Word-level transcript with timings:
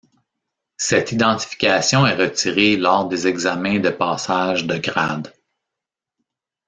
Cette 0.77 1.11
identification 1.11 2.07
est 2.07 2.15
retirée 2.15 2.75
lors 2.75 3.07
des 3.07 3.27
examens 3.27 3.77
de 3.77 3.91
passage 3.91 4.65
de 4.65 4.75
grades. 4.79 5.31